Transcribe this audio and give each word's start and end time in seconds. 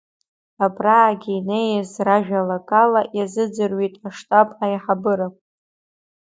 Абраагьы 0.65 1.31
инеиз 1.37 1.91
ражәалагала 2.07 3.01
иазыӡырҩит 3.17 3.95
аштаб 4.07 4.47
аиҳабыра. 4.63 5.27